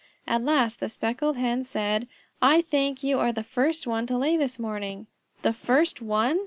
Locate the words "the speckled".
0.79-1.37